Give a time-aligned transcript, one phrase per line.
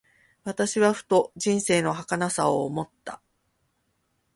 [0.43, 3.21] 私はふと、人生の儚さを思った。